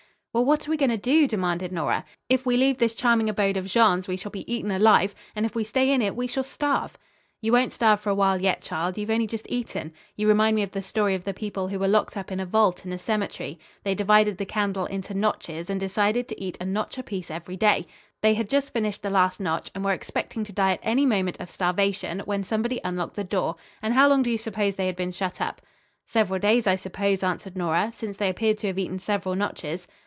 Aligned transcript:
"Well, 0.33 0.45
what 0.45 0.65
are 0.65 0.71
we 0.71 0.77
going 0.77 0.89
to 0.91 0.95
do?" 0.95 1.27
demanded 1.27 1.73
Nora. 1.73 2.05
"If 2.29 2.45
we 2.45 2.55
leave 2.55 2.77
this 2.77 2.93
charming 2.93 3.29
abode 3.29 3.57
of 3.57 3.65
Jean's, 3.65 4.07
we 4.07 4.15
shall 4.15 4.31
be 4.31 4.49
eaten 4.49 4.71
alive, 4.71 5.13
and 5.35 5.45
if 5.45 5.55
we 5.55 5.65
stay 5.65 5.91
in 5.91 6.01
it 6.01 6.15
we 6.15 6.25
shall 6.25 6.45
starve." 6.45 6.97
"You 7.41 7.51
won't 7.51 7.73
starve 7.73 7.99
for 7.99 8.11
a 8.11 8.15
while 8.15 8.39
yet, 8.39 8.61
child. 8.61 8.97
You 8.97 9.05
have 9.05 9.13
only 9.13 9.27
just 9.27 9.45
eaten. 9.49 9.91
You 10.15 10.29
remind 10.29 10.55
me 10.55 10.63
of 10.63 10.71
the 10.71 10.81
story 10.81 11.15
of 11.15 11.25
the 11.25 11.33
people 11.33 11.67
who 11.67 11.79
were 11.79 11.87
locked 11.89 12.15
up 12.15 12.31
in 12.31 12.39
a 12.39 12.45
vault 12.45 12.85
in 12.85 12.93
a 12.93 12.97
cemetery. 12.97 13.59
They 13.83 13.93
divided 13.93 14.37
the 14.37 14.45
candle 14.45 14.85
into 14.85 15.13
notches 15.13 15.69
and 15.69 15.81
decided 15.81 16.29
to 16.29 16.41
eat 16.41 16.57
a 16.61 16.65
notch 16.65 16.97
apiece 16.97 17.29
every 17.29 17.57
day. 17.57 17.85
They 18.21 18.35
had 18.35 18.47
just 18.49 18.71
finished 18.71 19.03
the 19.03 19.09
last 19.09 19.41
notch, 19.41 19.69
and 19.75 19.83
were 19.83 19.91
expecting 19.91 20.45
to 20.45 20.53
die 20.53 20.71
at 20.71 20.79
any 20.81 21.05
moment 21.05 21.41
of 21.41 21.51
starvation, 21.51 22.21
when 22.21 22.45
somebody 22.45 22.79
unlocked 22.85 23.15
the 23.17 23.25
door, 23.25 23.57
and 23.81 23.95
how 23.95 24.07
long 24.07 24.23
do 24.23 24.29
you 24.31 24.37
suppose 24.37 24.75
they 24.75 24.85
had 24.87 24.95
been 24.95 25.11
shut 25.11 25.41
up!" 25.41 25.61
"Several 26.07 26.39
days, 26.39 26.67
I 26.67 26.77
suppose," 26.77 27.21
answered 27.21 27.57
Nora, 27.57 27.91
"since 27.93 28.15
they 28.15 28.29
appeared 28.29 28.59
to 28.59 28.67
have 28.67 28.79
eaten 28.79 28.97
several 28.97 29.35
notches." 29.35 29.89